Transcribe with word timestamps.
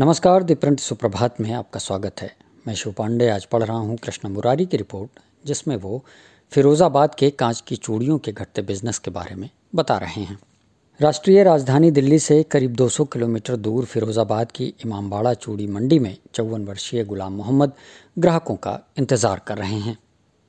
नमस्कार 0.00 0.42
दिप्रिंट 0.42 0.80
सुप्रभात 0.80 1.40
में 1.40 1.50
आपका 1.52 1.80
स्वागत 1.80 2.20
है। 2.20 2.30
मैं 2.66 2.74
शिव 2.74 2.92
पांडे, 2.92 3.28
आज 3.28 3.44
पढ़ 3.44 3.62
रहा 3.62 3.76
हूँ 3.76 3.96
कृष्ण 3.96 4.28
मुरारी 4.28 4.66
की 4.66 4.76
रिपोर्ट, 4.76 5.20
जिसमें 5.46 5.76
वो 5.76 6.02
फिरोज़ाबाद 6.52 7.14
के 7.14 7.30
कांच 7.30 7.60
की 7.60 7.76
चूड़ियों 7.76 8.18
के 8.18 8.32
घटते 8.32 8.62
बिज़नेस 8.62 8.98
के 8.98 9.10
बारे 9.10 9.34
में 9.34 9.48
बता 9.74 9.98
रहे 9.98 10.22
हैं। 10.22 10.38
राष्ट्रीय 11.00 11.42
राजधानी 11.44 11.90
दिल्ली 11.90 12.18
से 12.18 12.42
करीब 12.42 12.76
200 12.76 13.04
किलोमीटर 13.04 13.56
दूर 13.56 13.84
फिरोज़ाबाद 13.84 14.52
की 14.52 14.72
इमामबाड़ा 14.86 15.34
चूड़ी 15.34 15.66
मंडी 15.66 15.98
में 15.98 16.16
चौवन 16.34 16.64
वर्षीय 16.64 17.04
गुलाम 17.04 17.32
मोहम्मद 17.32 17.72
ग्राहकों 18.18 18.56
का 18.56 18.78
इंतज़ार 18.98 19.42
कर 19.46 19.58
रहे 19.58 19.78
हैं। 19.78 19.98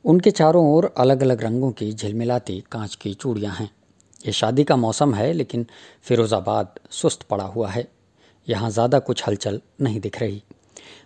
उनके 0.05 0.31
चारों 0.31 0.65
ओर 0.68 0.93
अलग 0.97 1.23
अलग 1.23 1.43
रंगों 1.43 1.71
की 1.71 1.93
झिलमिलाती 1.93 2.63
कांच 2.71 2.95
की 2.95 3.13
चूड़ियाँ 3.13 3.55
हैं। 3.55 3.71
ये 4.25 4.31
शादी 4.31 4.63
का 4.63 4.75
मौसम 4.75 5.13
है, 5.13 5.33
लेकिन 5.33 5.65
फिरोज़ाबाद 6.04 6.79
सुस्त 6.91 7.23
पड़ा 7.23 7.43
हुआ 7.45 7.70
है। 7.70 7.88
यहाँ 8.47 8.69
ज़्यादा 8.69 8.99
कुछ 8.99 9.27
हलचल 9.27 9.61
नहीं 9.81 9.99
दिख 9.99 10.19
रही। 10.19 10.41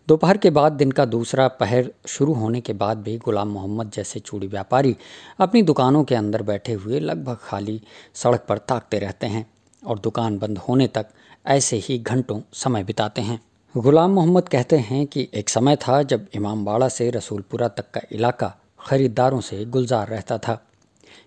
दोपहर 0.08 0.38
के 0.38 0.50
बाद 0.50 0.72
दिन 0.72 0.92
का 0.92 1.06
दूसरा 1.06 1.48
पहर 1.60 1.90
शुरू 2.08 2.34
होने 2.34 2.62
के 2.62 2.74
बाद 2.74 2.98
भी 2.98 3.18
गुलाम 3.18 3.48
मोहम्मद 3.48 3.92
जैसे 3.92 4.20
चूड़ी 4.20 4.48
व्यापारी 4.48 4.96
अपनी 5.40 5.62
दुकानों 5.64 6.04
के 6.04 6.16
अंदर 6.16 6.42
बैठे 6.44 6.74
हुए 6.74 7.00
लगभग 7.00 7.38
खाली 7.44 7.82
सड़क 8.16 8.46
पर 8.50 8.58
ताकते 8.58 9.00
रहते 9.00 9.28
हैं 9.28 9.46
और 9.84 10.00
दुकान 10.00 10.38
बंद 10.38 10.58
होने 10.58 10.88
तक 10.88 11.08
ऐसे 11.48 11.78
ही 11.78 11.98
घंटों 12.00 12.40
समय 12.54 12.84
बिताते 12.84 13.22
हैं। 13.22 13.40
गुलाम 13.76 14.12
मोहम्मद 14.12 14.50
कहते 14.50 14.78
हैं 14.80 15.06
कि 15.08 15.28
एक 15.34 15.50
समय 15.50 15.76
था 15.78 16.02
जब 16.04 16.28
इमामबाड़ा 16.36 16.88
से 16.90 17.10
रसूलपुरा 17.10 17.68
तक 17.68 17.92
का 17.92 18.02
इलाका 18.12 18.54
ख़रीदारों 18.80 19.42
से 19.42 19.64
गुलजार 19.66 20.08
रहता 20.08 20.38
था। 20.38 20.62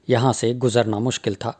यहाँ 0.08 0.32
से 0.32 0.52
गुजरना 0.54 0.98
मुश्किल 0.98 1.34
था, 1.34 1.56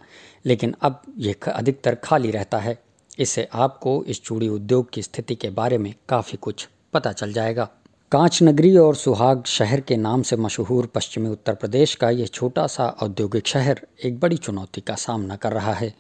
लेकिन 0.47 0.75
अब 0.83 1.01
यह 1.19 1.51
अधिकतर 1.53 1.95
खाली 1.95 2.31
रहता 2.31 2.59
है। 2.59 2.79
इससे 3.19 3.49
आपको 3.53 4.05
इस 4.05 4.23
चूड़ी 4.23 4.49
उद्योग 4.49 4.91
की 4.91 5.03
स्थिति 5.03 5.35
के 5.35 5.51
बारे 5.51 5.79
में 5.79 5.95
काफ़ी 6.09 6.39
कुछ 6.39 6.69
पता 6.93 7.13
चल 7.13 7.33
जाएगा। 7.33 7.69
कांच 8.13 8.43
नगरी 8.43 8.77
और 8.77 8.95
सुहाग 8.95 9.45
शहर 9.47 9.81
के 9.81 9.97
नाम 9.97 10.23
से 10.23 10.37
मशहूर 10.37 10.87
पश्चिमी 10.87 11.29
उत्तर 11.29 11.55
प्रदेश 11.55 11.95
का 11.95 12.11
यह 12.11 12.27
छोटा 12.27 12.67
सा 12.67 12.89
औद्योगिक 12.89 13.47
शहर 13.47 13.87
एक 14.05 14.21
बड़ी 14.21 14.37
चुनौती 14.37 14.81
का 14.81 14.95
सामना 14.95 15.37
कर 15.37 15.53
रहा 15.53 15.73
है। 15.73 15.95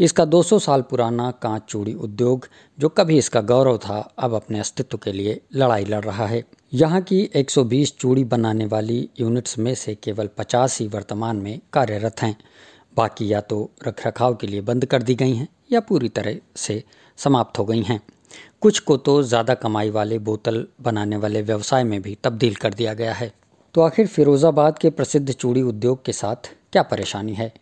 इसका 0.00 0.24
200 0.24 0.58
साल 0.58 0.82
पुराना 0.82 1.30
कांच 1.30 1.62
चूड़ी 1.68 1.94
उद्योग, 1.94 2.48
जो 2.78 2.88
कभी 2.88 3.18
इसका 3.18 3.40
गौरव 3.40 3.78
था, 3.78 4.14
अब 4.18 4.34
अपने 4.34 4.60
अस्तित्व 4.60 4.98
के 4.98 5.12
लिए 5.12 5.40
लड़ाई 5.54 5.84
लड़ 5.84 6.04
रहा 6.04 6.26
है। 6.26 6.44
यहाँ 6.74 7.00
की 7.00 7.30
120 7.34 7.96
चूड़ी 7.98 8.24
बनाने 8.24 8.66
वाली 8.66 9.08
यूनिट्स 9.20 9.58
में 9.58 9.74
से 9.74 9.94
केवल 9.94 10.26
50 10.26 10.80
ही 10.80 10.88
वर्तमान 10.88 11.36
में 11.36 11.60
कार्यरत 11.72 12.22
हैं। 12.22 12.36
बाकी 12.96 13.32
या 13.32 13.40
तो 13.40 13.70
रखरखाव 13.86 14.34
के 14.34 14.46
लिए 14.46 14.60
बंद 14.60 14.86
कर 14.86 15.02
दी 15.02 15.14
गई 15.14 15.34
हैं। 15.34 15.48
या 15.72 15.80
पूरी 15.80 16.08
तरह 16.08 16.36
से 16.56 16.82
समाप्त 17.18 17.58
हो 17.58 17.64
गई 17.64 17.82
हैं। 17.82 18.00
कुछ 18.60 18.78
को 18.78 18.96
तो 18.96 19.22
ज़्यादा 19.22 19.54
कमाई 19.54 19.90
वाले 19.90 20.18
बोतल 20.18 20.66
बनाने 20.80 21.16
वाले 21.16 21.42
व्यवसाय 21.42 21.84
में 21.84 22.00
भी 22.02 22.16
तब्दील 22.24 22.54
कर 22.54 22.74
दिया 22.74 22.94
गया 22.94 23.12
है। 23.12 23.32
तो 23.74 23.80
आखिर 23.80 24.06
फिरोज़ाबाद 24.06 24.78
के 24.78 24.90
प्रसिद्ध 24.90 25.32
चूड़ी 25.32 25.62
उद्योग 25.62 26.04
के 26.04 26.12
साथ 26.12 26.50
क्या 26.72 26.82
परेशानी 26.82 27.34
है? 27.34 27.52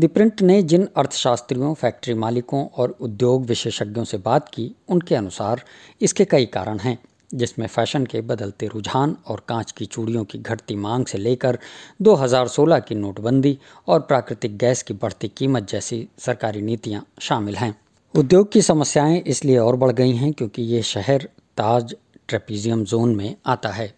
द 0.00 0.08
प्रिंट 0.08 0.42
ने 0.42 0.62
जिन 0.62 0.88
अर्थशास्त्रियों, 0.96 1.74
फैक्ट्री 1.74 2.14
मालिकों 2.14 2.66
और 2.68 2.96
उद्योग 3.00 3.44
विशेषज्ञों 3.46 4.04
से 4.04 4.18
बात 4.18 4.48
की, 4.48 4.74
उनके 4.88 5.14
अनुसार 5.14 5.62
इसके 6.00 6.24
कई 6.24 6.46
कारण 6.46 6.78
हैं। 6.78 6.98
जिसमें 7.34 7.66
फ़ैशन 7.66 8.06
के 8.06 8.20
बदलते 8.20 8.66
रुझान 8.66 9.16
और 9.26 9.42
कांच 9.48 9.72
की 9.72 9.86
चूड़ियों 9.86 10.24
की 10.24 10.38
घटती 10.38 10.76
मांग 10.76 11.06
से 11.06 11.18
लेकर 11.18 11.58
2016 12.02 12.80
की 12.80 12.94
नोटबंदी 12.94 13.58
और 13.88 14.00
प्राकृतिक 14.00 14.56
गैस 14.58 14.82
की 14.82 14.94
बढ़ती 14.94 15.28
कीमत 15.28 15.68
जैसी 15.68 16.08
सरकारी 16.18 16.60
नीतियाँ 16.60 17.06
शामिल 17.20 17.56
हैं। 17.56 17.78
उद्योग 18.14 18.52
की 18.52 18.62
समस्याएँ 18.62 19.20
इसलिए 19.20 19.58
और 19.58 19.76
बढ़ 19.76 19.92
गई 19.92 20.12
हैं 20.12 20.32
क्योंकि 20.32 20.62
ये 20.62 20.82
शहर 20.82 21.28
ताज 21.56 21.96
ट्रेपीजियम 22.28 22.84
जोन 22.84 23.16
में 23.16 23.36
आता 23.46 23.68
है। 23.68 23.94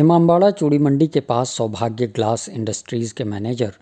इमामबाड़ा 0.00 0.50
चूड़ी 0.50 0.78
मंडी 0.78 1.06
के 1.06 1.20
पास 1.20 1.50
सौभाग्य 1.50 2.06
ग्लास 2.06 2.48
इंडस्ट्रीज़ 2.48 3.14
के 3.14 3.24
मैनेजर 3.24 3.72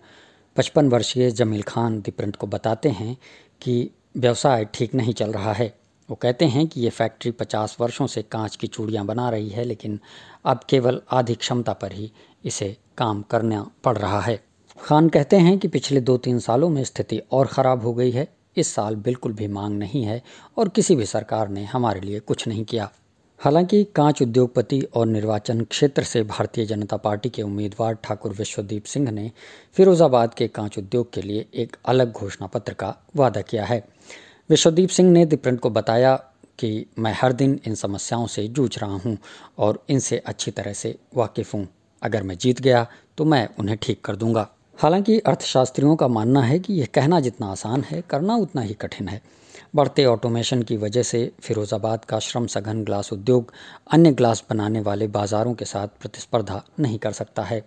पचपन 0.55 0.89
वर्षीय 0.89 1.31
जमील 1.31 1.61
खान 1.61 2.01
दिप्रिंट 2.01 2.35
को 2.35 2.47
बताते 2.47 2.89
हैं 2.89 3.17
कि 3.61 3.89
व्यवसाय 4.17 4.65
ठीक 4.73 4.93
नहीं 4.93 5.13
चल 5.13 5.31
रहा 5.31 5.53
है। 5.53 5.80
वो 6.11 6.15
कहते 6.15 6.45
हैं 6.45 6.67
कि 6.67 6.81
ये 6.81 6.89
फैक्ट्री 6.89 7.31
50 7.31 7.75
वर्षों 7.79 8.07
से 8.07 8.21
कांच 8.21 8.55
की 8.55 8.67
चूड़ियाँ 8.67 9.05
बना 9.05 9.29
रही 9.29 9.49
है, 9.49 9.63
लेकिन 9.63 9.99
अब 10.45 10.59
केवल 10.69 11.01
आधी 11.11 11.35
क्षमता 11.35 11.73
पर 11.73 11.91
ही 11.91 12.11
इसे 12.45 12.77
काम 12.97 13.21
करना 13.21 13.71
पड़ 13.83 13.97
रहा 13.97 14.19
है। 14.21 14.43
खान 14.81 15.09
कहते 15.09 15.35
हैं 15.35 15.57
कि 15.59 15.67
पिछले 15.67 16.01
दो 16.01 16.17
तीन 16.17 16.39
सालों 16.39 16.69
में 16.69 16.83
स्थिति 16.83 17.21
और 17.31 17.47
ख़राब 17.47 17.81
हो 17.81 17.93
गई 17.93 18.11
है। 18.11 18.27
इस 18.57 18.67
साल 18.67 18.95
बिल्कुल 18.95 19.33
भी 19.33 19.47
मांग 19.47 19.77
नहीं 19.79 20.03
है 20.03 20.21
और 20.57 20.69
किसी 20.69 20.95
भी 20.95 21.05
सरकार 21.05 21.49
ने 21.49 21.63
हमारे 21.65 21.99
लिए 21.99 22.19
कुछ 22.19 22.47
नहीं 22.47 22.65
किया। 22.65 22.91
हालाँकि 23.39 23.83
कांच 23.83 24.21
उद्योगपति 24.21 24.81
और 24.81 25.07
निर्वाचन 25.07 25.61
क्षेत्र 25.61 26.03
से 26.03 26.23
भारतीय 26.23 26.65
जनता 26.65 26.97
पार्टी 26.97 27.29
के 27.29 27.41
उम्मीदवार 27.41 27.93
ठाकुर 27.93 28.31
विश्वदीप 28.31 28.83
सिंह 28.83 29.11
ने 29.11 29.31
फिरोजाबाद 29.73 30.33
के 30.33 30.47
कांच 30.47 30.77
उद्योग 30.77 31.13
के 31.13 31.21
लिए 31.21 31.45
एक 31.53 31.77
अलग 31.85 32.11
घोषणा 32.11 32.47
पत्र 32.47 32.73
का 32.73 32.95
वादा 33.15 33.41
किया 33.41 33.65
है। 33.65 33.83
विश्वदीप 34.51 34.89
सिंह 34.89 35.11
ने 35.11 35.25
दिप्रिंट 35.25 35.59
को 35.59 35.69
बताया 35.69 36.15
कि 36.59 36.69
मैं 36.99 37.13
हर 37.13 37.33
दिन 37.33 37.59
इन 37.67 37.75
समस्याओं 37.75 38.25
से 38.27 38.47
जूझ 38.47 38.77
रहा 38.77 38.95
हूँ 38.95 39.17
और 39.57 39.83
इनसे 39.89 40.17
अच्छी 40.17 40.51
तरह 40.51 40.73
से 40.73 40.95
वाकिफ़ 41.15 41.55
हूँ। 41.55 41.67
अगर 42.01 42.23
मैं 42.23 42.37
जीत 42.37 42.59
गया 42.61 42.85
तो 43.17 43.25
मैं 43.25 43.47
उन्हें 43.59 43.77
ठीक 43.81 44.03
कर 44.05 44.15
दूँगा। 44.15 44.47
हालाँकि 44.77 45.17
अर्थशास्त्रियों 45.19 45.95
का 45.95 46.07
मानना 46.07 46.41
है 46.41 46.59
कि 46.59 46.73
यह 46.73 46.87
कहना 46.93 47.19
जितना 47.19 47.47
आसान 47.47 47.83
है, 47.83 48.01
करना 48.01 48.35
उतना 48.35 48.61
ही 48.61 48.73
कठिन 48.73 49.07
है। 49.07 49.21
बढ़ते 49.75 50.05
ऑटोमेशन 50.05 50.63
की 50.63 50.77
वजह 50.77 51.03
से 51.03 51.31
फिरोज़ाबाद 51.41 52.05
का 52.05 52.19
श्रम 52.19 52.47
सघन 52.47 52.83
ग्लास 52.83 53.13
उद्योग 53.13 53.53
अन्य 53.91 54.11
ग्लास 54.11 54.43
बनाने 54.49 54.81
वाले 54.81 55.07
बाज़ारों 55.09 55.53
के 55.53 55.65
साथ 55.65 55.99
प्रतिस्पर्धा 56.01 56.63
नहीं 56.79 56.97
कर 56.99 57.11
सकता 57.13 57.43
है। 57.43 57.63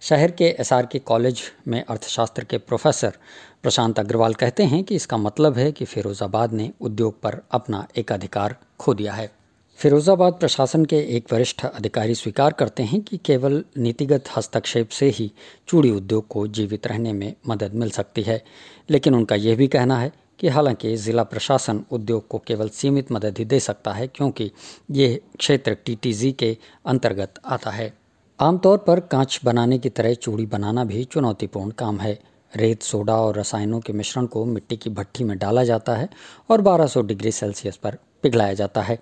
शहर 0.00 0.30
के 0.30 0.44
एसआर 0.60 0.86
के 0.86 0.98
कॉलेज 0.98 1.40
में 1.68 1.82
अर्थशास्त्र 1.84 2.44
के 2.44 2.58
प्रोफेसर 2.58 3.18
प्रशांत 3.62 3.98
अग्रवाल 3.98 4.34
कहते 4.34 4.64
हैं 4.64 4.82
कि 4.84 4.94
इसका 4.94 5.16
मतलब 5.16 5.58
है 5.58 5.70
कि 5.72 5.84
फिरोज़ाबाद 5.84 6.52
ने 6.52 6.70
उद्योग 6.80 7.20
पर 7.22 7.40
अपना 7.52 7.86
एक 7.96 8.12
अधिकार 8.12 8.56
खो 8.80 8.94
दिया 8.94 9.12
है। 9.12 9.30
फिरोज़ाबाद 9.78 10.32
प्रशासन 10.32 10.84
के 10.84 10.98
एक 11.16 11.32
वरिष्ठ 11.32 11.64
अधिकारी 11.64 12.14
स्वीकार 12.14 12.52
करते 12.52 12.82
हैं 12.82 13.00
कि 13.00 13.16
केवल 13.16 13.62
नीतिगत 13.78 14.28
हस्तक्षेप 14.36 14.88
से 14.88 15.08
ही 15.08 15.30
चूड़ी 15.68 15.90
उद्योग 15.90 16.26
को 16.28 16.46
जीवित 16.48 16.86
रहने 16.86 17.12
में 17.12 17.34
मदद 17.48 17.74
मिल 17.74 17.90
सकती 17.90 18.22
है, 18.22 18.42
लेकिन 18.90 19.14
उनका 19.14 19.34
यह 19.34 19.56
भी 19.56 19.68
कहना 19.68 19.98
है 19.98 20.12
कि 20.40 20.48
हालाँकि 20.48 20.96
ज़िला 20.96 21.22
प्रशासन 21.22 21.84
उद्योग 21.90 22.26
को 22.28 22.38
केवल 22.38 22.68
सीमित 22.68 23.12
मदद 23.12 23.38
ही 23.38 23.44
दे 23.44 23.60
सकता 23.60 23.92
है, 23.92 24.06
क्योंकि 24.06 24.50
ये 24.90 25.20
क्षेत्र 25.38 25.74
टीटीजी 25.84 26.32
के 26.32 26.56
अंतर्गत 26.86 27.40
आता 27.44 27.70
है। 27.70 27.92
आमतौर 28.40 28.78
पर 28.78 29.00
कांच 29.00 29.40
बनाने 29.44 29.78
की 29.78 29.88
तरह 29.88 30.14
चूड़ी 30.14 30.46
बनाना 30.46 30.84
भी 30.84 31.04
चुनौतीपूर्ण 31.04 31.70
काम 31.70 32.00
है। 32.00 32.18
रेत, 32.56 32.82
सोडा 32.82 33.16
और 33.16 33.38
रसायनों 33.38 33.80
के 33.80 33.92
मिश्रण 33.92 34.26
को 34.26 34.44
मिट्टी 34.44 34.76
की 34.76 34.90
भट्टी 34.90 35.24
में 35.24 35.38
डाला 35.38 35.64
जाता 35.64 35.96
है 35.96 36.08
और 36.50 36.60
1200 36.60 37.02
डिग्री 37.02 37.32
सेल्सियस 37.32 37.76
पर 37.76 37.98
पिघलाया 38.22 38.54
जाता 38.54 38.82
है। 38.82 38.98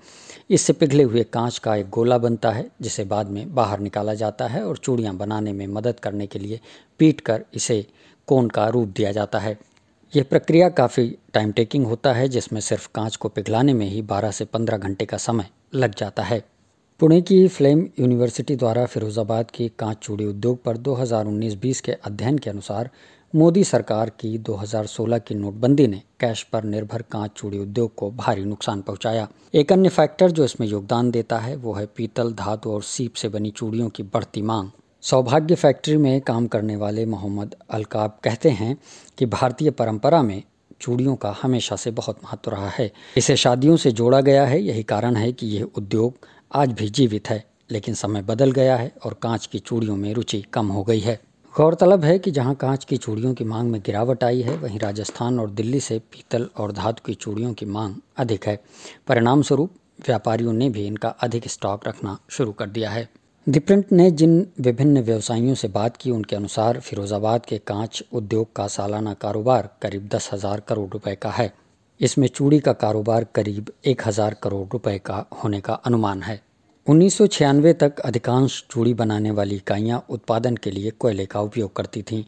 इससे 0.51 0.73
पिघले 0.73 1.03
हुए 1.03 1.25
कांच 1.25 1.59
का 1.59 1.77
एक 1.77 1.91
गोला 1.91 2.19
बनता 2.19 2.51
है, 2.51 2.71
जिसे 2.81 3.05
बाद 3.05 3.29
में 3.29 3.55
बाहर 3.55 3.81
निकाला 3.81 4.15
जाता 4.15 4.47
है 4.47 4.65
और 4.65 4.77
चूड़ियाँ 4.77 5.15
बनाने 5.15 5.53
में 5.53 5.67
मदद 5.67 6.01
करने 6.01 6.27
के 6.27 6.39
लिए 6.39 6.61
पीट 6.99 7.21
कर 7.21 7.45
इसे 7.55 7.87
कोन 8.27 8.49
का 8.49 8.69
रूप 8.69 8.89
दिया 8.89 9.13
जाता 9.13 9.39
है। 9.39 9.59
यह 10.17 10.25
प्रक्रिया 10.31 10.69
काफ़ी 10.69 11.19
टाइम 11.33 11.53
टेकिंग 11.53 11.87
होता 11.87 12.13
है, 12.13 12.29
जिसमें 12.29 12.61
सिर्फ़ 12.61 12.89
कांच 12.95 13.17
को 13.17 13.29
पिघलाने 13.29 13.75
में 13.75 13.87
ही 13.87 14.03
12 14.03 14.31
से 14.31 14.45
15 14.45 14.77
घंटे 14.77 15.05
का 15.05 15.17
समय 15.17 15.51
लग 15.75 15.95
जाता 15.95 16.23
है। 16.23 16.56
पुणे 17.01 17.21
की 17.21 17.37
फ्लेम 17.49 17.81
यूनिवर्सिटी 17.99 18.55
द्वारा 18.57 18.85
फिरोज़ाबाद 18.87 19.51
के 19.51 19.67
कांच 19.79 19.97
चूड़ी 20.03 20.25
उद्योग 20.25 20.63
पर 20.63 20.77
2019-20 20.77 21.81
के 21.81 21.93
अध्ययन 21.93 22.39
के 22.39 22.51
अनुसार 22.51 22.89
मोदी 23.35 23.65
सरकार 23.65 24.11
की 24.21 24.39
2016 24.39 25.21
की 25.27 25.35
नोटबंदी 25.35 25.87
ने 25.87 26.01
कैश 26.21 26.43
पर 26.43 26.65
निर्भर 26.65 27.03
कांच 27.03 27.31
चूड़ी 27.37 27.59
उद्योग 27.59 27.95
को 27.95 28.11
भारी 28.11 28.45
नुकसान 28.45 28.81
पहुँचाया। 28.81 29.29
एक 29.55 29.73
अन्य 29.73 29.89
फैक्टर 29.89 30.31
जो 30.31 30.45
इसमें 30.45 30.67
योगदान 30.67 31.11
देता 31.11 31.39
है, 31.39 31.57
वो 31.57 31.73
है 31.73 31.87
पीतल, 31.87 32.33
धातु 32.33 32.73
और 32.73 32.83
सीप 32.83 33.15
से 33.15 33.29
बनी 33.29 33.51
चूड़ियों 33.51 33.89
की 33.89 34.03
बढ़ती 34.03 34.43
मांग। 34.43 34.71
सौभाग्य 35.03 35.55
फैक्ट्री 35.55 35.97
में 35.97 36.21
काम 36.21 36.47
करने 36.47 36.77
वाले 36.77 37.07
मोहम्मद 37.07 37.55
अलकाब 37.71 38.19
कहते 38.25 38.51
हैं 38.51 38.77
कि 39.19 39.27
भारतीय 39.27 39.71
परंपरा 39.71 40.23
में 40.23 40.43
चूड़ियों 40.81 41.15
का 41.17 41.35
हमेशा 41.43 41.77
से 41.77 41.91
बहुत 41.91 42.19
महत्व 42.25 42.51
रहा 42.51 42.69
है। 42.69 42.91
इसे 43.17 43.37
शादियों 43.37 43.77
से 43.77 43.93
जोड़ा 43.93 44.21
गया 44.21 44.47
है, 44.47 44.63
यही 44.63 44.83
कारण 44.83 45.17
है 45.17 45.33
कि 45.33 45.47
यह 45.49 45.69
उद्योग 45.77 46.27
आज 46.51 46.73
भी 46.73 46.89
जीवित 46.89 47.29
है, 47.31 47.45
लेकिन 47.71 47.95
समय 47.95 48.23
बदल 48.23 48.53
गया 48.53 48.77
है 48.77 48.93
और 49.05 49.15
कांच 49.15 49.47
की 49.47 49.59
चूड़ियों 49.59 49.97
में 49.97 50.13
रुचि 50.15 50.41
कम 50.53 50.69
हो 50.69 50.83
गई 50.85 51.01
है। 51.01 51.19
गौरतलब 51.55 52.05
है 52.05 52.19
कि 52.19 52.31
जहाँ 52.31 52.55
कांच 52.55 52.85
की 52.85 52.97
चूड़ियों 52.97 53.33
की 53.35 53.45
मांग 53.45 53.71
में 53.71 53.81
गिरावट 53.81 54.25
आई 54.25 54.41
है, 54.43 54.57
वहीं 54.57 54.79
राजस्थान 54.79 55.41
और 55.41 55.51
दिल्ली 55.51 55.81
से 55.81 55.99
पीतल 56.13 56.49
और 56.57 56.73
धातु 56.73 57.03
की 57.07 57.15
चूड़ियों 57.15 57.53
की 57.53 57.67
मांग 57.67 57.95
अधिक 58.17 58.47
है। 58.47 58.59
परिणाम 59.07 59.43
स्वरूप 59.43 59.75
व्यापारियों 60.07 60.53
ने 60.53 60.69
भी 60.71 60.87
इनका 60.87 61.09
अधिक 61.09 61.49
स्टॉक 61.49 61.87
रखना 61.89 62.17
शुरू 62.31 62.53
कर 62.53 62.69
दिया 62.69 62.91
है। 62.91 63.09
दिप्रिंट 63.47 63.93
ने 63.93 64.11
जिन 64.11 64.47
विभिन्न 64.61 65.03
व्यवसायियों 65.03 65.55
से 65.55 65.69
बात 65.69 65.97
की, 65.97 66.11
उनके 66.11 66.37
अनुसार 66.37 66.81
फिरोजाबाद 66.81 67.47
के 67.47 67.59
कांच 67.59 68.03
उद्योग 68.13 68.53
का 68.57 68.67
सालाना 68.69 69.15
कारोबार 69.15 69.71
करीब 69.83 70.09
दस 70.09 70.31
हज़ार 70.33 70.61
करोड़ 70.61 70.89
रुपए 70.91 71.15
का 71.15 71.31
है। 71.31 71.53
इसमें 72.01 72.27
चूड़ी 72.29 72.59
का 72.61 72.73
कारोबार 72.73 73.25
करीब 73.35 73.71
एक 73.85 74.03
हज़ार 74.07 74.35
करोड़ 74.35 74.67
रुपए 74.73 74.99
का 74.99 75.25
होने 75.45 75.61
का 75.61 75.75
अनुमान 75.75 76.23
है। 76.23 76.41
उन्नीस 76.87 77.17
सौ 77.19 77.27
छियानवे 77.27 77.73
तक 77.73 78.01
अधिकांश 78.01 78.65
चूड़ी 78.71 78.93
बनाने 78.95 79.31
वाली 79.31 79.57
इकाइयाँ 79.57 80.05
उत्पादन 80.11 80.57
के 80.57 80.71
लिए 80.71 80.91
कोयले 80.91 81.27
का 81.27 81.41
उपयोग 81.41 81.75
करती 81.77 82.03
थीं, 82.03 82.23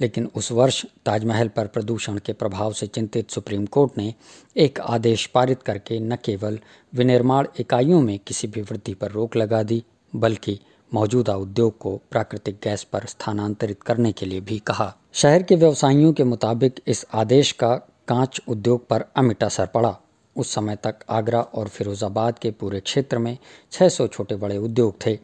लेकिन 0.00 0.28
उस 0.36 0.50
वर्ष 0.52 0.84
ताजमहल 1.06 1.48
पर 1.48 1.66
प्रदूषण 1.66 2.18
के 2.18 2.32
प्रभाव 2.32 2.72
से 2.72 2.86
चिंतित 2.86 3.30
सुप्रीम 3.30 3.66
कोर्ट 3.66 3.98
ने 3.98 4.12
एक 4.56 4.80
आदेश 4.80 5.26
पारित 5.26 5.62
करके 5.62 5.98
न 6.00 6.16
केवल 6.24 6.58
विनिर्माण 6.92 7.46
इकाइयों 7.60 8.00
में 8.00 8.18
किसी 8.18 8.48
भी 8.48 8.62
वृद्धि 8.62 8.94
पर 8.94 9.10
रोक 9.10 9.36
लगा 9.36 9.62
दी, 9.62 9.82
बल्कि 10.12 10.58
मौजूदा 10.92 11.34
उद्योग 11.36 11.78
को 11.78 11.96
प्राकृतिक 12.10 12.58
गैस 12.64 12.82
पर 12.82 13.04
स्थानांतरित 13.06 13.82
करने 13.82 14.12
के 14.12 14.26
लिए 14.26 14.40
भी 14.40 14.58
कहा। 14.58 14.94
शहर 15.12 15.42
के 15.42 15.56
व्यवसायियों 15.56 16.12
के 16.12 16.24
मुताबिक 16.24 16.80
इस 16.86 17.04
आदेश 17.14 17.52
का 17.52 17.74
कांच 18.10 18.40
उद्योग 18.48 18.86
पर 18.88 19.04
अमिट 19.16 19.44
असर 19.44 19.66
पड़ा। 19.66 19.96
उस 20.36 20.54
समय 20.54 20.76
तक 20.76 20.98
आगरा 21.10 21.40
और 21.40 21.68
फिरोजाबाद 21.68 22.38
के 22.38 22.50
पूरे 22.50 22.80
क्षेत्र 22.80 23.18
में 23.18 23.36
600 23.72 24.06
छोटे 24.06 24.36
बड़े 24.36 24.56
उद्योग 24.56 24.94
थे, 25.06 25.18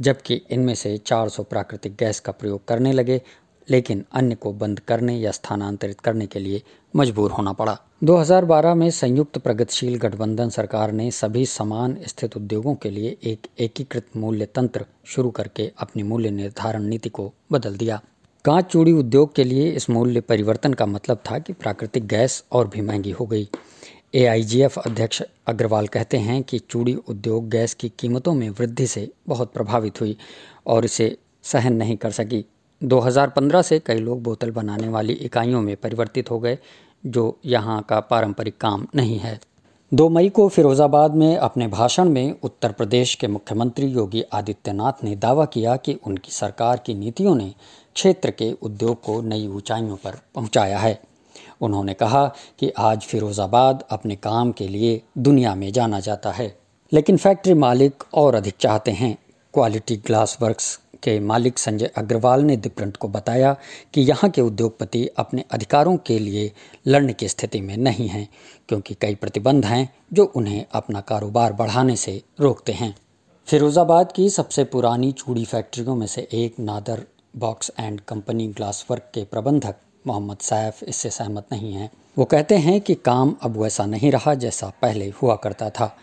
जबकि 0.00 0.34
इनमें 0.50 0.74
से 0.74 0.96
400 0.98 1.42
प्राकृतिक 1.42 1.96
गैस 1.96 2.20
का 2.20 2.32
प्रयोग 2.32 2.64
करने 2.68 2.92
लगे, 2.92 3.20
लेकिन 3.68 4.04
अन्य 4.12 4.34
को 4.34 4.52
बंद 4.52 4.80
करने 4.80 5.16
या 5.16 5.30
स्थानांतरित 5.30 6.00
करने 6.00 6.26
के 6.26 6.38
लिए 6.38 6.62
मजबूर 6.94 7.30
होना 7.30 7.52
पड़ा। 7.52 7.76
2012 8.04 8.74
में 8.74 8.90
संयुक्त 8.90 9.38
प्रगतिशील 9.38 9.98
गठबंधन 9.98 10.48
सरकार 10.48 10.92
ने 10.92 11.10
सभी 11.10 11.44
समान 11.46 11.96
स्थित 12.06 12.36
उद्योगों 12.36 12.74
के 12.74 12.90
लिए 12.90 13.16
एक 13.24 13.46
एकीकृत 13.58 14.06
मूल्य 14.16 14.46
तंत्र 14.46 14.84
शुरू 15.04 15.30
करके 15.30 15.70
अपनी 15.78 16.02
मूल्य 16.02 16.30
निर्धारण 16.30 16.82
नीति 16.82 17.08
को 17.08 17.32
बदल 17.52 17.76
दिया। 17.76 18.00
कांच 18.44 18.64
चूड़ी 18.64 18.92
उद्योग 18.92 19.34
के 19.34 19.44
लिए 19.44 19.70
इस 19.70 19.90
मूल्य 19.90 20.20
परिवर्तन 20.20 20.72
का 20.72 20.86
मतलब 20.86 21.22
था 21.30 21.38
कि 21.38 21.52
प्राकृतिक 21.52 22.06
गैस 22.06 22.44
और 22.52 22.68
भी 22.68 22.80
महँगी 22.80 23.10
हो 23.10 23.26
गई। 23.26 23.48
एआईजीएफ 24.14 24.78
अध्यक्ष 24.78 25.22
अग्रवाल 25.46 25.86
कहते 25.86 26.16
हैं 26.16 26.42
कि 26.42 26.58
चूड़ी 26.58 26.94
उद्योग 26.94 27.48
गैस 27.48 27.74
की 27.74 27.88
कीमतों 27.98 28.34
में 28.34 28.48
वृद्धि 28.50 28.86
से 28.86 29.10
बहुत 29.28 29.52
प्रभावित 29.52 30.00
हुई 30.00 30.16
और 30.66 30.84
इसे 30.84 31.16
सहन 31.42 31.72
नहीं 31.72 31.96
कर 31.96 32.10
सकी। 32.10 32.44
2015 32.82 33.62
से 33.62 33.78
कई 33.78 33.98
लोग 33.98 34.22
बोतल 34.22 34.50
बनाने 34.50 34.88
वाली 34.88 35.12
इकाइयों 35.12 35.62
में 35.62 35.76
परिवर्तित 35.76 36.30
हो 36.30 36.38
गए, 36.38 36.58
जो 37.06 37.38
यहाँ 37.46 37.82
का 37.82 38.00
पारंपरिक 38.00 38.56
काम 38.56 38.86
नहीं 38.96 39.18
है। 39.18 39.40
दो 39.94 40.08
मई 40.08 40.28
को 40.28 40.48
फिरोजाबाद 40.48 41.14
में 41.14 41.36
अपने 41.36 41.66
भाषण 41.66 42.08
में 42.08 42.34
उत्तर 42.42 42.72
प्रदेश 42.72 43.14
के 43.14 43.26
मुख्यमंत्री 43.26 43.86
योगी 43.86 44.22
आदित्यनाथ 44.32 45.02
ने 45.04 45.16
दावा 45.16 45.44
किया 45.44 45.76
कि 45.76 45.96
उनकी 46.06 46.32
सरकार 46.32 46.80
की 46.86 46.94
नीतियों 46.94 47.34
ने 47.34 47.54
क्षेत्र 47.94 48.30
के 48.30 48.52
उद्योग 48.52 49.00
को 49.02 49.20
नई 49.22 49.46
ऊंचाइयों 49.46 49.96
पर 49.96 50.18
पहुँचाया 50.34 50.78
है। 50.78 51.00
उन्होंने 51.60 51.94
कहा 51.94 52.26
कि 52.58 52.70
आज 52.78 53.02
फिरोजाबाद 53.02 53.84
अपने 53.90 54.16
काम 54.16 54.52
के 54.52 54.68
लिए 54.68 55.00
दुनिया 55.18 55.54
में 55.54 55.72
जाना 55.72 56.00
जाता 56.00 56.30
है, 56.30 56.56
लेकिन 56.92 57.16
फैक्ट्री 57.16 57.54
मालिक 57.54 58.04
और 58.14 58.34
अधिक 58.34 58.54
चाहते 58.60 58.90
हैं। 58.90 59.16
क्वालिटी 59.54 59.96
ग्लास 59.96 60.38
वर्क्स 60.42 60.78
के 61.02 61.18
मालिक 61.20 61.58
संजय 61.58 61.90
अग्रवाल 61.96 62.42
ने 62.42 62.56
दिप्रंट 62.56 62.96
को 62.96 63.08
बताया 63.08 63.56
कि 63.94 64.00
यहाँ 64.00 64.30
के 64.30 64.40
उद्योगपति 64.40 65.06
अपने 65.18 65.44
अधिकारों 65.50 65.96
के 65.96 66.18
लिए 66.18 66.50
लड़ने 66.86 67.12
की 67.12 67.28
स्थिति 67.28 67.60
में 67.60 67.76
नहीं 67.76 68.08
हैं, 68.08 68.28
क्योंकि 68.68 68.94
कई 68.94 69.14
प्रतिबंध 69.14 69.64
हैं 69.64 69.88
जो 70.12 70.24
उन्हें 70.26 70.64
अपना 70.72 71.00
कारोबार 71.02 71.52
बढ़ाने 71.52 71.96
से 71.96 72.20
रोकते 72.40 72.72
हैं। 72.72 72.94
फिरोज़ाबाद 73.46 74.12
की 74.12 74.28
सबसे 74.30 74.64
पुरानी 74.64 75.12
चूड़ी 75.12 75.44
फैक्ट्रियों 75.44 75.94
में 75.96 76.06
से 76.06 76.28
एक 76.34 76.58
Nadar 76.60 77.04
box 77.36 77.70
and 77.80 78.00
company 78.00 78.46
glass 78.48 78.84
work 78.90 79.10
के 79.14 79.24
प्रबंधक 79.24 79.76
मोहम्मद 80.06 80.38
सैफ 80.38 80.82
इससे 80.82 81.10
सहमत 81.10 81.46
नहीं 81.52 81.72
हैं। 81.72 81.90
वो 82.18 82.24
कहते 82.24 82.56
हैं 82.56 82.80
कि 82.80 82.94
काम 82.96 83.34
अब 83.42 83.56
वैसा 83.56 83.86
नहीं 83.86 84.10
रहा 84.12 84.34
जैसा 84.36 84.72
पहले 84.82 85.08
हुआ 85.22 85.34
करता 85.34 85.70
था। 85.70 85.94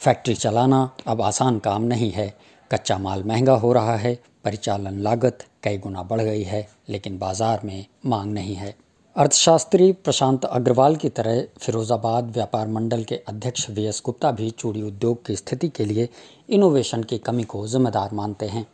फैक्ट्री 0.00 0.34
चलाना 0.34 0.90
अब 1.06 1.22
आसान 1.22 1.58
काम 1.58 1.82
नहीं 1.82 2.10
है। 2.10 2.32
कच्चा 2.70 2.98
माल 2.98 3.22
महँगा 3.22 3.54
हो 3.54 3.72
रहा 3.72 3.96
है। 3.96 4.18
परिचालन 4.44 4.98
लागत 4.98 5.44
कई 5.62 5.78
गुना 5.78 6.02
बढ़ 6.02 6.20
गई 6.20 6.42
है, 6.42 6.66
लेकिन 6.88 7.18
बाज़ार 7.18 7.60
में 7.64 7.84
मांग 8.06 8.32
नहीं 8.32 8.54
है। 8.54 8.74
अर्थशास्त्री 9.16 9.90
प्रशांत 9.94 10.44
अग्रवाल 10.44 10.96
की 10.96 11.08
तरह 11.08 11.42
फिरोजाबाद 11.58 12.30
व्यापार 12.30 12.68
मंडल 12.68 13.02
के 13.04 13.14
अध्यक्ष 13.28 13.68
वी 13.70 13.84
एस 13.84 14.02
गुप्ता 14.04 14.30
भी 14.32 14.50
चूड़ी 14.50 14.82
उद्योग 14.82 15.24
की 15.26 15.36
स्थिति 15.36 15.68
के 15.68 15.84
लिए 15.84 16.08
इनोवेशन 16.48 17.02
की 17.02 17.18
कमी 17.18 17.44
को 17.44 17.66
जिम्मेदार 17.66 18.14
मानते 18.14 18.46
हैं। 18.46 18.66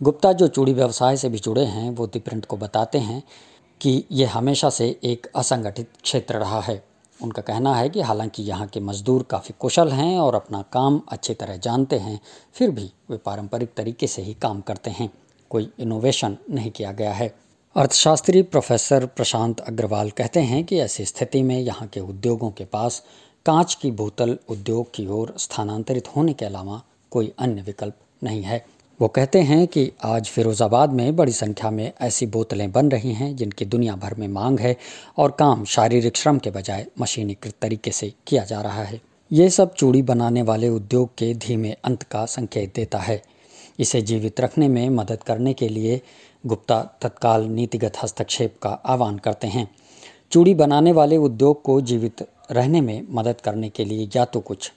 गुप्ता 0.00 0.32
जो 0.32 0.48
चूड़ी 0.48 0.72
व्यवसाय 0.72 1.16
से 1.16 1.28
भी 1.28 1.38
जुड़े 1.38 1.64
हैं, 1.64 1.90
वो 1.90 2.06
दिप्रिंट 2.06 2.44
को 2.44 2.56
बताते 2.56 2.98
हैं 2.98 3.22
कि 3.80 4.04
ये 4.12 4.24
हमेशा 4.26 4.70
से 4.70 4.96
एक 5.04 5.26
असंगठित 5.36 5.88
क्षेत्र 6.02 6.38
रहा 6.38 6.60
है। 6.60 6.82
उनका 7.24 7.42
कहना 7.42 7.74
है 7.74 7.88
कि 7.88 8.00
हालाँकि 8.00 8.42
यहाँ 8.42 8.66
के 8.66 8.80
मज़दूर 8.80 9.22
काफ़ी 9.22 9.54
कुशल 9.60 9.92
हैं 9.92 10.18
और 10.18 10.34
अपना 10.34 10.62
काम 10.72 11.00
अच्छी 11.08 11.34
तरह 11.34 11.56
जानते 11.56 11.98
हैं, 11.98 12.18
फिर 12.54 12.70
भी 12.70 12.90
वे 13.10 13.16
पारंपरिक 13.16 13.74
तरीके 13.76 14.06
से 14.06 14.22
ही 14.22 14.34
काम 14.34 14.60
करते 14.60 14.90
हैं। 14.90 15.10
कोई 15.50 15.70
इनोवेशन 15.80 16.36
नहीं 16.50 16.70
किया 16.70 16.92
गया 16.92 17.12
है। 17.12 17.34
अर्थशास्त्री 17.76 18.42
प्रोफेसर 18.42 19.06
प्रशांत 19.06 19.60
अग्रवाल 19.60 20.10
कहते 20.10 20.40
हैं 20.40 20.64
कि 20.64 20.78
ऐसी 20.80 21.04
स्थिति 21.04 21.42
में 21.42 21.58
यहाँ 21.58 21.88
के 21.88 22.00
उद्योगों 22.00 22.50
के 22.50 22.64
पास 22.64 23.02
कांच 23.46 23.74
की 23.74 23.90
बोतल 23.90 24.38
उद्योग 24.48 24.92
की 24.94 25.06
ओर 25.06 25.34
स्थानांतरित 25.38 26.08
होने 26.16 26.32
के 26.32 26.44
अलावा 26.44 26.80
कोई 27.10 27.32
अन्य 27.38 27.62
विकल्प 27.62 27.96
नहीं 28.22 28.42
है। 28.42 28.64
वो 29.00 29.06
कहते 29.08 29.40
हैं 29.40 29.66
कि 29.66 29.90
आज 30.04 30.28
फिरोज़ाबाद 30.28 30.90
में 30.90 31.16
बड़ी 31.16 31.32
संख्या 31.32 31.70
में 31.70 31.92
ऐसी 32.00 32.26
बोतलें 32.26 32.70
बन 32.72 32.90
रही 32.90 33.12
हैं 33.14 33.34
जिनकी 33.36 33.64
दुनिया 33.64 33.96
भर 33.96 34.14
में 34.14 34.26
मांग 34.28 34.60
है 34.60 34.76
और 35.18 35.30
काम 35.30 35.64
शारीरिक 35.64 36.16
श्रम 36.16 36.38
के 36.38 36.50
बजाय 36.50 36.86
मशीनीकृत 37.00 37.54
तरीके 37.62 37.90
से 37.90 38.12
किया 38.26 38.44
जा 38.44 38.60
रहा 38.60 38.82
है। 38.82 39.00
ये 39.30 39.48
सब 39.50 39.74
चूड़ी 39.74 40.02
बनाने 40.02 40.42
वाले 40.42 40.68
उद्योग 40.68 41.10
के 41.18 41.32
धीमे 41.36 41.72
अंत 41.84 42.02
का 42.02 42.24
संकेत 42.26 42.74
देता 42.76 42.98
है। 42.98 43.20
इसे 43.78 44.02
जीवित 44.02 44.40
रखने 44.40 44.68
में 44.68 44.88
मदद 44.90 45.22
करने 45.22 45.54
के 45.54 45.68
लिए 45.68 46.00
गुप्ता 46.44 46.82
तत्काल 47.02 47.48
नीतिगत 47.48 48.02
हस्तक्षेप 48.02 48.58
का 48.62 48.70
आह्वान 48.70 49.18
करते 49.18 49.46
हैं। 49.46 49.68
चूड़ी 50.32 50.54
बनाने 50.54 50.92
वाले 50.92 51.16
उद्योग 51.18 51.62
को 51.62 51.80
जीवित 51.82 52.28
रहने 52.50 52.80
में 52.80 53.00
मदद 53.10 53.40
करने 53.40 53.68
के 53.68 53.84
लिए 53.84 54.08
या 54.16 54.24
तो 54.24 54.40
कुछ 54.40 54.72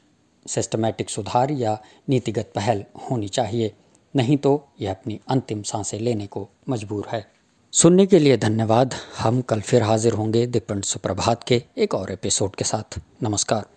सिस्टमैटिक 0.45 1.09
सुधार 1.09 1.51
या 1.51 1.81
नीतिगत 2.09 2.51
पहल 2.55 2.83
होनी 3.01 3.27
चाहिए। 3.27 3.73
नहीं 4.17 4.37
तो 4.37 4.67
यह 4.81 4.91
अपनी 4.91 5.19
अंतिम 5.27 5.61
साँसें 5.61 5.99
लेने 5.99 6.27
को 6.27 6.49
मजबूर 6.69 7.07
है। 7.11 7.31
सुनने 7.71 8.05
के 8.05 8.19
लिए 8.19 8.37
धन्यवाद। 8.37 8.93
हम 9.19 9.41
कल 9.41 9.61
फिर 9.61 9.83
हाजिर 9.83 10.13
होंगे 10.13 10.47
दीपन 10.47 10.81
सुप्रभात 10.81 11.43
के 11.43 11.63
एक 11.77 11.95
और 11.95 12.11
एपिसोड 12.11 12.55
के 12.55 12.63
साथ। 12.63 12.99
नमस्कार। 13.23 13.76